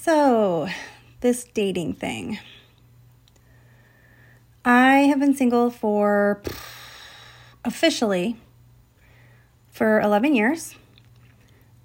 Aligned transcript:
So, 0.00 0.68
this 1.20 1.42
dating 1.42 1.94
thing. 1.94 2.38
I 4.64 5.00
have 5.00 5.18
been 5.18 5.34
single 5.34 5.70
for 5.70 6.40
officially 7.64 8.36
for 9.70 10.00
11 10.00 10.36
years. 10.36 10.76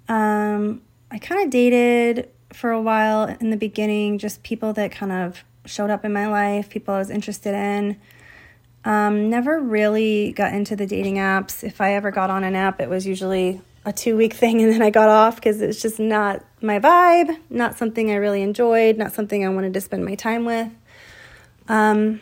Um, 0.08 0.82
I 1.10 1.18
kind 1.18 1.42
of 1.42 1.50
dated 1.50 2.30
for 2.52 2.70
a 2.70 2.80
while 2.80 3.24
in 3.40 3.50
the 3.50 3.56
beginning, 3.56 4.18
just 4.18 4.44
people 4.44 4.72
that 4.74 4.92
kind 4.92 5.10
of 5.10 5.42
showed 5.66 5.90
up 5.90 6.04
in 6.04 6.12
my 6.12 6.28
life, 6.28 6.70
people 6.70 6.94
I 6.94 6.98
was 6.98 7.10
interested 7.10 7.52
in. 7.52 8.00
Um, 8.84 9.28
never 9.28 9.58
really 9.58 10.32
got 10.32 10.54
into 10.54 10.76
the 10.76 10.86
dating 10.86 11.16
apps. 11.16 11.64
If 11.64 11.80
I 11.80 11.94
ever 11.94 12.12
got 12.12 12.30
on 12.30 12.44
an 12.44 12.54
app, 12.54 12.80
it 12.80 12.88
was 12.88 13.08
usually 13.08 13.60
a 13.84 13.92
two 13.92 14.16
week 14.16 14.32
thing 14.32 14.62
and 14.62 14.72
then 14.72 14.82
I 14.82 14.90
got 14.90 15.08
off 15.08 15.36
because 15.36 15.60
it's 15.60 15.82
just 15.82 16.00
not 16.00 16.44
my 16.62 16.78
vibe, 16.78 17.36
not 17.50 17.76
something 17.76 18.10
I 18.10 18.14
really 18.14 18.42
enjoyed, 18.42 18.96
not 18.96 19.12
something 19.12 19.44
I 19.44 19.48
wanted 19.50 19.74
to 19.74 19.80
spend 19.80 20.04
my 20.04 20.14
time 20.14 20.44
with. 20.44 20.70
Um, 21.68 22.20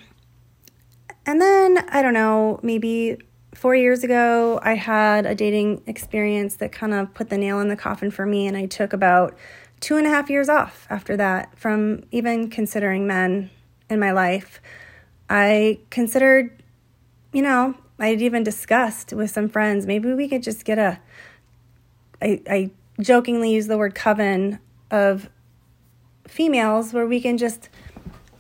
and 1.25 1.41
then, 1.41 1.79
I 1.89 2.03
don't 2.03 2.15
know, 2.15 2.59
maybe 2.63 3.19
four 3.55 3.77
years 3.77 4.03
ago, 4.03 4.59
I 4.63 4.75
had 4.75 5.25
a 5.25 5.35
dating 5.35 5.83
experience 5.87 6.57
that 6.57 6.73
kind 6.73 6.93
of 6.93 7.15
put 7.15 7.31
the 7.31 7.39
nail 7.39 7.61
in 7.61 7.69
the 7.69 7.77
coffin 7.77 8.11
for 8.11 8.27
me, 8.27 8.47
and 8.47 8.57
I 8.57 8.67
took 8.67 8.93
about 8.93 9.37
two 9.81 9.97
and 9.97 10.07
a 10.07 10.11
half 10.11 10.31
years 10.31 10.49
off 10.49 10.87
after 10.91 11.17
that 11.17 11.57
from 11.59 12.03
even 12.11 12.51
considering 12.51 13.07
men 13.07 13.51
in 13.89 14.01
my 14.01 14.11
life. 14.11 14.61
I 15.31 15.81
considered, 15.91 16.63
you 17.33 17.43
know, 17.43 17.75
I'd 17.99 18.21
even 18.21 18.43
discussed 18.43 19.13
with 19.13 19.31
some 19.31 19.49
friends 19.49 19.87
maybe 19.87 20.13
we 20.13 20.29
could 20.29 20.43
just 20.43 20.65
get 20.65 20.79
a. 20.79 20.99
I, 22.23 22.41
I 22.49 22.71
jokingly 23.01 23.53
use 23.53 23.67
the 23.67 23.77
word 23.77 23.95
coven 23.95 24.61
of 24.91 25.29
females 26.27 26.93
where 26.93 27.07
we 27.07 27.21
can 27.21 27.37
just 27.37 27.69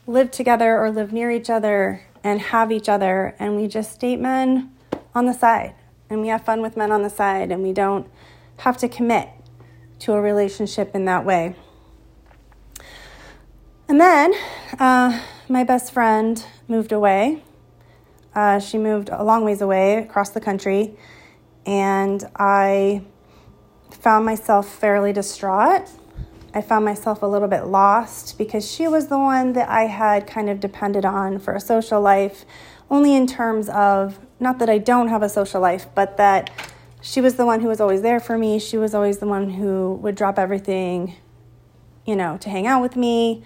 live 0.06 0.30
together 0.30 0.78
or 0.78 0.90
live 0.90 1.12
near 1.12 1.30
each 1.30 1.50
other 1.50 2.02
and 2.22 2.40
have 2.40 2.70
each 2.70 2.88
other 2.88 3.34
and 3.38 3.56
we 3.56 3.66
just 3.66 3.98
date 3.98 4.20
men 4.20 4.72
on 5.14 5.26
the 5.26 5.32
side 5.32 5.74
and 6.08 6.20
we 6.20 6.28
have 6.28 6.44
fun 6.44 6.62
with 6.62 6.76
men 6.76 6.92
on 6.92 7.02
the 7.02 7.10
side 7.10 7.50
and 7.50 7.62
we 7.62 7.72
don't 7.72 8.08
have 8.58 8.76
to 8.78 8.88
commit 8.88 9.28
to 9.98 10.12
a 10.12 10.20
relationship 10.20 10.94
in 10.94 11.04
that 11.06 11.24
way. 11.24 11.54
And 13.88 14.00
then 14.00 14.32
uh, 14.78 15.20
my 15.48 15.64
best 15.64 15.92
friend 15.92 16.44
moved 16.68 16.92
away. 16.92 17.42
Uh, 18.34 18.58
she 18.58 18.78
moved 18.78 19.10
a 19.10 19.22
long 19.22 19.44
ways 19.44 19.60
away 19.60 19.98
across 19.98 20.30
the 20.30 20.40
country, 20.40 20.96
and 21.66 22.24
I 22.36 23.02
found 23.94 24.24
myself 24.24 24.68
fairly 24.68 25.12
distraught. 25.12 25.88
I 26.54 26.60
found 26.60 26.84
myself 26.84 27.22
a 27.22 27.26
little 27.26 27.48
bit 27.48 27.66
lost 27.66 28.36
because 28.36 28.70
she 28.70 28.86
was 28.86 29.06
the 29.08 29.18
one 29.18 29.54
that 29.54 29.68
I 29.68 29.84
had 29.84 30.26
kind 30.26 30.50
of 30.50 30.60
depended 30.60 31.04
on 31.04 31.38
for 31.38 31.54
a 31.54 31.60
social 31.60 32.00
life, 32.00 32.44
only 32.90 33.14
in 33.14 33.26
terms 33.26 33.68
of 33.70 34.18
not 34.38 34.58
that 34.58 34.68
I 34.68 34.78
don't 34.78 35.08
have 35.08 35.22
a 35.22 35.28
social 35.28 35.60
life, 35.60 35.86
but 35.94 36.16
that 36.18 36.50
she 37.00 37.20
was 37.20 37.36
the 37.36 37.46
one 37.46 37.60
who 37.60 37.68
was 37.68 37.80
always 37.80 38.02
there 38.02 38.20
for 38.20 38.36
me. 38.36 38.58
She 38.58 38.76
was 38.76 38.94
always 38.94 39.18
the 39.18 39.26
one 39.26 39.50
who 39.50 39.94
would 40.02 40.14
drop 40.14 40.38
everything, 40.38 41.16
you 42.04 42.16
know, 42.16 42.36
to 42.38 42.50
hang 42.50 42.66
out 42.66 42.82
with 42.82 42.96
me. 42.96 43.42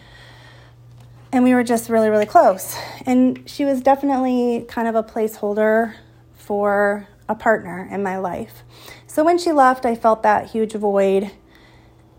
And 1.32 1.44
we 1.44 1.54
were 1.54 1.64
just 1.64 1.88
really, 1.88 2.08
really 2.08 2.26
close. 2.26 2.76
And 3.04 3.48
she 3.48 3.64
was 3.64 3.80
definitely 3.80 4.64
kind 4.68 4.88
of 4.88 4.94
a 4.94 5.02
placeholder 5.02 5.94
for 6.34 7.08
a 7.28 7.34
partner 7.34 7.88
in 7.90 8.02
my 8.02 8.18
life. 8.18 8.62
So 9.06 9.24
when 9.24 9.38
she 9.38 9.52
left, 9.52 9.84
I 9.84 9.94
felt 9.94 10.22
that 10.22 10.50
huge 10.50 10.72
void. 10.74 11.30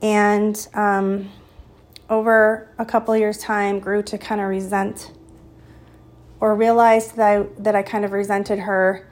And 0.02 0.68
um, 0.74 1.30
over 2.10 2.74
a 2.78 2.86
couple 2.86 3.16
years' 3.16 3.38
time, 3.38 3.80
grew 3.80 4.04
to 4.04 4.18
kind 4.18 4.42
of 4.42 4.48
resent 4.48 5.12
or 6.40 6.56
realized 6.56 7.16
that 7.16 7.40
I, 7.40 7.46
that 7.60 7.76
I 7.76 7.82
kind 7.82 8.06
of 8.06 8.12
resented 8.12 8.60
her. 8.60 9.08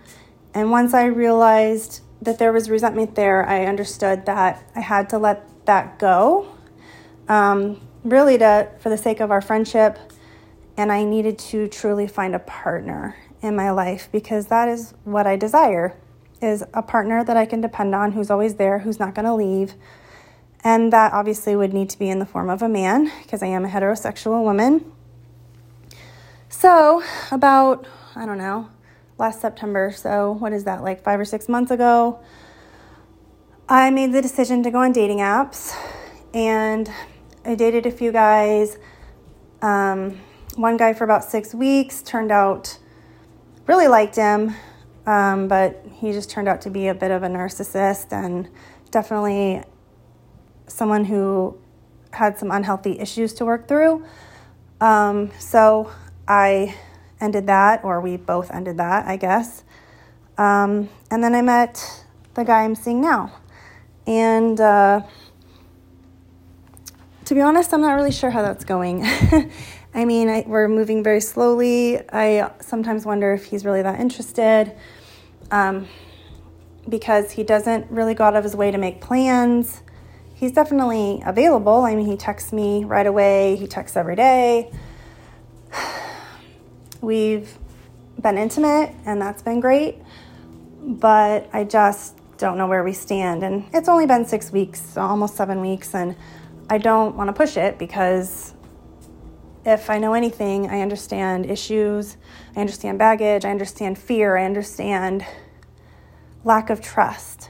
And 0.54 0.72
once 0.72 0.94
I 0.94 1.06
realized 1.06 2.02
that 2.22 2.40
there 2.40 2.54
was 2.54 2.70
resentment 2.70 3.16
there, 3.16 3.48
I 3.48 3.66
understood 3.66 4.26
that 4.26 4.64
I 4.76 4.80
had 4.80 5.10
to 5.10 5.18
let 5.18 5.66
that 5.66 6.00
go, 6.00 6.48
um, 7.28 7.82
really 8.04 8.38
to 8.38 8.70
for 8.80 8.90
the 8.90 8.98
sake 8.98 9.20
of 9.20 9.32
our 9.32 9.42
friendship. 9.42 9.98
And 10.78 10.92
I 10.92 11.04
needed 11.04 11.40
to 11.40 11.68
truly 11.68 12.08
find 12.08 12.36
a 12.36 12.40
partner 12.40 13.16
in 13.42 13.56
my 13.56 13.72
life 13.72 14.10
because 14.12 14.48
that 14.48 14.68
is 14.68 14.94
what 15.04 15.28
I 15.28 15.36
desire 15.36 15.98
is 16.42 16.64
a 16.74 16.82
partner 16.82 17.24
that 17.24 17.38
I 17.38 17.46
can 17.46 17.62
depend 17.62 17.96
on 17.96 18.12
who's 18.12 18.30
always 18.30 18.56
there, 18.56 18.80
who's 18.80 19.00
not 19.00 19.16
going 19.16 19.26
to 19.26 19.34
leave. 19.34 19.74
And 20.64 20.92
that 20.92 21.14
obviously 21.14 21.56
would 21.56 21.74
need 21.74 21.90
to 21.92 22.00
be 22.00 22.10
in 22.10 22.20
the 22.20 22.26
form 22.26 22.50
of 22.50 22.62
a 22.62 22.70
man 22.70 23.12
because 23.22 23.44
I 23.44 23.48
am 23.48 23.66
a 23.66 23.70
heterosexual 23.70 24.44
woman. 24.44 24.92
So, 26.50 27.04
about, 27.32 27.86
I 28.16 28.26
don't 28.26 28.38
know, 28.38 28.70
last 29.18 29.42
September, 29.42 29.92
so 29.96 30.32
what 30.34 30.54
is 30.54 30.64
that, 30.64 30.84
like 30.84 31.04
five 31.04 31.20
or 31.20 31.26
six 31.26 31.48
months 31.48 31.72
ago, 31.72 32.20
I 33.68 33.90
made 33.90 34.14
the 34.14 34.22
decision 34.22 34.64
to 34.64 34.72
go 34.72 34.80
on 34.80 34.92
dating 34.92 35.20
apps 35.20 35.76
and 36.34 36.90
I 37.44 37.56
dated 37.56 37.86
a 37.86 37.92
few 37.92 38.12
guys. 38.12 38.78
Um, 39.62 40.20
one 40.56 40.78
guy 40.78 40.94
for 40.94 41.04
about 41.04 41.24
six 41.24 41.54
weeks 41.54 42.02
turned 42.02 42.32
out 42.32 42.78
really 43.68 43.88
liked 43.88 44.16
him, 44.16 44.56
um, 45.06 45.48
but 45.48 45.84
he 45.94 46.12
just 46.12 46.30
turned 46.30 46.48
out 46.48 46.62
to 46.62 46.70
be 46.70 46.88
a 46.88 46.94
bit 46.94 47.12
of 47.12 47.24
a 47.24 47.28
narcissist 47.28 48.12
and 48.12 48.50
definitely 48.92 49.64
someone 50.68 51.06
who 51.06 51.58
had 52.12 52.38
some 52.38 52.52
unhealthy 52.52 53.00
issues 53.00 53.34
to 53.34 53.46
work 53.46 53.68
through. 53.68 54.06
Um, 54.82 55.32
so 55.40 55.92
I 56.28 56.76
ended 57.20 57.48
that, 57.48 57.84
or 57.84 58.02
we 58.02 58.18
both 58.18 58.52
ended 58.52 58.78
that, 58.78 59.06
I 59.06 59.18
guess. 59.18 59.64
Um, 60.38 60.90
and 61.12 61.24
then 61.24 61.34
I 61.34 61.42
met 61.42 62.04
the 62.34 62.44
guy 62.44 62.64
I'm 62.64 62.76
seeing 62.76 63.02
now. 63.02 63.32
And 64.06 64.60
uh, 64.60 65.02
to 67.26 67.36
be 67.36 67.42
honest, 67.42 67.74
I'm 67.74 67.82
not 67.82 67.94
really 67.94 68.12
sure 68.12 68.30
how 68.30 68.42
that's 68.42 68.66
going. 68.66 69.06
I 69.96 70.04
mean, 70.04 70.28
I, 70.28 70.44
we're 70.46 70.68
moving 70.68 71.04
very 71.04 71.22
slowly. 71.22 72.02
I 72.12 72.52
sometimes 72.60 73.06
wonder 73.06 73.34
if 73.34 73.46
he's 73.46 73.64
really 73.64 73.82
that 73.82 73.98
interested 73.98 74.74
um, 75.52 75.88
because 76.88 77.32
he 77.32 77.44
doesn't 77.44 77.90
really 77.90 78.14
go 78.14 78.26
out 78.26 78.36
of 78.36 78.44
his 78.44 78.58
way 78.58 78.72
to 78.72 78.78
make 78.78 79.00
plans. 79.00 79.82
He's 80.34 80.52
definitely 80.52 81.24
available. 81.26 81.84
I 81.84 81.96
mean, 81.96 82.08
he 82.08 82.18
texts 82.18 82.52
me 82.52 82.84
right 82.84 83.08
away, 83.08 83.56
he 83.56 83.68
texts 83.68 83.96
every 83.96 84.18
day. 84.18 84.70
We've 87.02 87.58
been 88.22 88.38
intimate, 88.38 88.94
and 89.06 89.22
that's 89.22 89.44
been 89.44 89.62
great, 89.62 89.96
but 90.82 91.50
I 91.54 91.64
just 91.64 92.18
don't 92.38 92.58
know 92.58 92.68
where 92.68 92.84
we 92.84 92.92
stand. 92.92 93.44
And 93.44 93.64
it's 93.74 93.88
only 93.88 94.08
been 94.08 94.26
six 94.26 94.52
weeks, 94.52 94.98
almost 94.98 95.36
seven 95.36 95.62
weeks, 95.62 95.96
and 95.96 96.18
I 96.70 96.80
don't 96.80 97.16
want 97.16 97.30
to 97.30 97.34
push 97.34 97.56
it 97.56 97.78
because 97.78 98.55
if 99.66 99.90
I 99.90 99.98
know 99.98 100.14
anything, 100.14 100.70
I 100.70 100.82
understand 100.82 101.50
issues, 101.50 102.18
I 102.56 102.62
understand 102.62 103.00
baggage, 103.00 103.46
I 103.46 103.50
understand 103.50 103.98
fear, 103.98 104.38
I 104.38 104.46
understand 104.46 105.26
lack 106.44 106.70
of 106.70 106.82
trust. 106.82 107.50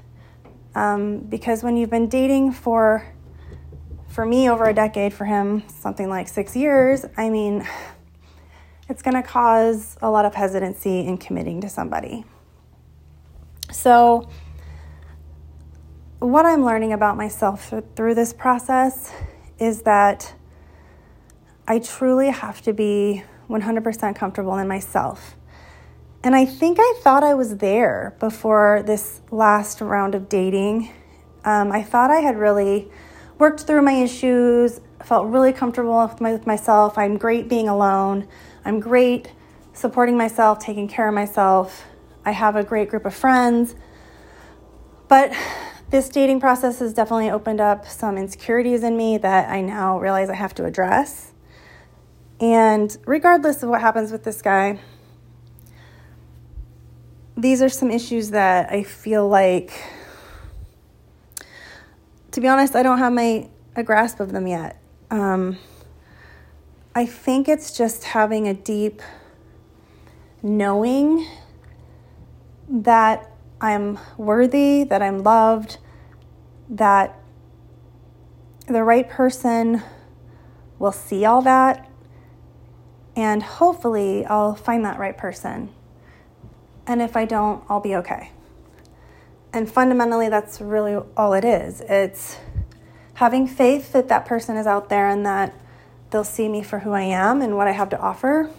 Um, 0.74 1.20
because 1.20 1.62
when 1.62 1.76
you've 1.76 1.90
been 1.90 2.08
dating 2.08 2.54
for, 2.54 3.06
for 4.08 4.26
me, 4.26 4.50
over 4.50 4.66
a 4.66 4.74
decade, 4.74 5.14
for 5.14 5.26
him, 5.26 5.64
something 5.68 6.10
like 6.10 6.30
six 6.30 6.56
years, 6.56 7.06
I 7.18 7.30
mean, 7.30 7.68
it's 8.88 9.02
going 9.02 9.16
to 9.16 9.24
cause 9.24 9.98
a 10.02 10.10
lot 10.10 10.26
of 10.26 10.36
hesitancy 10.36 11.02
in 11.02 11.18
committing 11.18 11.60
to 11.62 11.70
somebody. 11.70 12.24
So, 13.72 14.30
what 16.20 16.46
I'm 16.46 16.64
learning 16.64 16.94
about 16.94 17.18
myself 17.18 17.74
through 17.96 18.16
this 18.16 18.32
process 18.32 19.12
is 19.60 19.82
that 19.82 20.34
I 21.68 21.80
truly 21.80 22.30
have 22.30 22.62
to 22.64 22.74
be 22.74 23.24
100% 23.50 24.16
comfortable 24.16 24.58
in 24.58 24.68
myself. 24.68 25.36
And 26.24 26.36
I 26.36 26.46
think 26.46 26.78
I 26.80 27.00
thought 27.02 27.24
I 27.24 27.34
was 27.34 27.58
there 27.58 28.16
before 28.20 28.84
this 28.86 29.22
last 29.32 29.82
round 29.82 30.14
of 30.16 30.30
dating. 30.30 30.92
Um, 31.44 31.72
I 31.72 31.82
thought 31.82 32.12
I 32.12 32.20
had 32.20 32.38
really 32.38 32.90
worked 33.40 33.62
through 33.62 33.82
my 33.82 33.94
issues, 33.94 34.80
felt 35.04 35.28
really 35.28 35.54
comfortable 35.54 36.02
with, 36.08 36.22
my, 36.22 36.34
with 36.34 36.48
myself. 36.48 36.98
I'm 36.98 37.18
great 37.18 37.50
being 37.50 37.68
alone. 37.68 38.28
I'm 38.64 38.80
great 38.80 39.32
supporting 39.74 40.18
myself, 40.18 40.60
taking 40.60 40.88
care 40.88 41.08
of 41.08 41.14
myself. 41.14 41.86
I 42.24 42.32
have 42.32 42.56
a 42.56 42.64
great 42.64 42.90
group 42.90 43.06
of 43.06 43.14
friends. 43.14 43.76
But 45.08 45.34
this 45.90 46.10
dating 46.10 46.40
process 46.40 46.80
has 46.80 46.94
definitely 46.94 47.30
opened 47.30 47.62
up 47.62 47.88
some 47.88 48.18
insecurities 48.18 48.84
in 48.84 48.98
me 48.98 49.18
that 49.20 49.50
I 49.50 49.62
now 49.62 50.00
realize 50.00 50.30
I 50.30 50.36
have 50.36 50.56
to 50.56 50.66
address. 50.66 51.34
And 52.76 52.98
regardless 53.06 53.64
of 53.64 53.70
what 53.70 53.80
happens 53.80 54.12
with 54.12 54.26
this 54.26 54.42
guy, 54.42 54.80
these 57.38 57.62
are 57.62 57.70
some 57.70 57.90
issues 57.90 58.32
that 58.32 58.70
I 58.70 58.84
feel 58.84 59.30
like, 59.30 59.72
to 62.32 62.42
be 62.42 62.50
honest, 62.50 62.76
I 62.76 62.84
don't 62.84 62.98
have 62.98 63.14
my 63.14 63.48
a 63.78 63.84
grasp 63.84 64.20
of 64.20 64.34
them 64.34 64.46
yet. 64.46 64.78
Um, 65.10 65.58
I 66.94 67.06
think 67.06 67.48
it's 67.48 67.72
just 67.78 68.04
having 68.04 68.46
a 68.50 68.54
deep 68.54 69.02
knowing 70.44 71.26
that 72.68 73.32
I'm 73.62 73.98
worthy, 74.18 74.84
that 74.84 75.02
I'm 75.02 75.20
loved, 75.24 75.78
that 76.68 77.18
the 78.68 78.84
right 78.84 79.08
person 79.08 79.82
will 80.78 80.92
see 80.92 81.24
all 81.24 81.42
that, 81.44 81.90
and 83.16 83.42
hopefully 83.42 84.26
I'll 84.26 84.56
find 84.56 84.84
that 84.86 85.00
right 85.00 85.18
person. 85.18 85.70
And 86.86 87.02
if 87.02 87.16
I 87.16 87.26
don't, 87.26 87.64
I'll 87.70 87.80
be 87.80 87.96
okay. 87.96 88.32
And 89.54 89.72
fundamentally, 89.72 90.30
that's 90.30 90.60
really 90.60 91.02
all 91.16 91.34
it 91.34 91.46
is. 91.46 91.82
It's 91.82 92.38
having 93.16 93.48
faith 93.48 93.94
that 93.94 94.10
that 94.10 94.26
person 94.26 94.58
is 94.58 94.68
out 94.68 94.90
there 94.90 95.08
and 95.08 95.26
that 95.26 95.54
they'll 96.12 96.26
see 96.26 96.50
me 96.50 96.62
for 96.62 96.80
who 96.80 96.92
I 96.92 97.04
am 97.04 97.42
and 97.42 97.56
what 97.56 97.68
I 97.68 97.72
have 97.72 97.90
to 97.90 98.00
offer. 98.00 98.52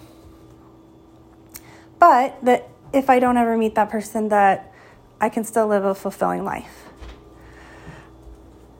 But 1.99 2.43
that 2.45 2.69
if 2.93 3.11
I 3.11 3.19
don't 3.19 3.37
ever 3.37 3.57
meet 3.57 3.75
that 3.75 3.91
person, 3.91 4.31
that 4.31 4.73
I 5.21 5.29
can 5.29 5.45
still 5.45 5.67
live 5.67 5.85
a 5.85 5.95
fulfilling 5.95 6.45
life. 6.45 6.85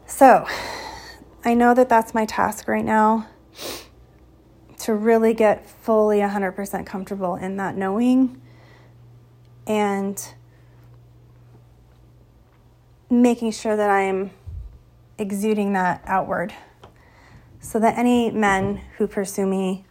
So, 0.07 0.47
I 1.45 1.55
know 1.55 1.75
that 1.75 1.89
that's 1.89 2.15
my 2.15 2.25
task 2.25 2.67
right 2.67 2.85
now 2.85 3.29
to 4.87 4.95
really 4.95 5.35
get 5.35 5.69
fully 5.69 6.19
100% 6.19 6.87
comfortable 6.87 7.35
in 7.35 7.57
that 7.57 7.77
knowing 7.77 8.41
and 9.67 10.33
making 13.11 13.51
sure 13.51 13.77
that 13.77 13.91
I'm 13.91 14.31
exuding 15.19 15.73
that 15.73 16.03
outward 16.07 16.55
so 17.59 17.81
that 17.81 17.99
any 17.99 18.31
men 18.31 18.81
who 18.97 19.09
pursue 19.09 19.45
me 19.45 19.85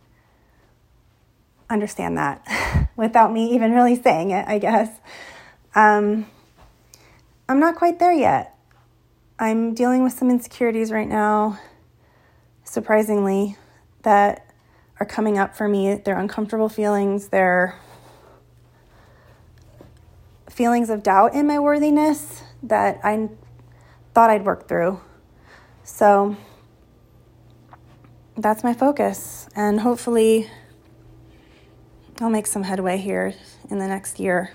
understand 1.70 2.18
that 2.18 2.88
without 2.96 3.34
me 3.34 3.54
even 3.54 3.74
really 3.74 4.02
saying 4.02 4.32
it, 4.32 4.48
I 4.48 4.60
guess. 4.60 4.90
Um, 5.76 6.26
I'm 7.50 7.60
not 7.60 7.76
quite 7.76 8.00
there 8.00 8.14
yet. 8.14 8.58
I'm 9.40 9.74
dealing 9.74 10.06
with 10.06 10.14
some 10.14 10.30
insecurities 10.30 10.90
right 10.90 11.10
now, 11.10 11.60
surprisingly, 12.64 13.58
that 14.04 14.46
are 15.00 15.06
coming 15.06 15.38
up 15.38 15.56
for 15.56 15.68
me. 15.68 15.96
They're 15.96 16.18
uncomfortable 16.18 16.70
feelings, 16.70 17.30
they're 17.30 17.76
feelings 20.50 20.90
of 20.90 21.04
doubt 21.04 21.34
in 21.34 21.48
my 21.48 21.60
worthiness 21.60 22.42
that 22.64 23.00
I 23.04 23.30
thought 24.14 24.30
I'd 24.30 24.46
work 24.46 24.70
through. 24.70 25.02
So 25.84 26.38
that's 28.38 28.64
my 28.64 28.74
focus, 28.74 29.48
and 29.56 29.82
hopefully, 29.82 30.50
I'll 32.20 32.30
make 32.30 32.48
some 32.48 32.64
headway 32.64 32.98
here 32.98 33.34
in 33.70 33.80
the 33.80 33.88
next 33.88 34.20
year. 34.20 34.52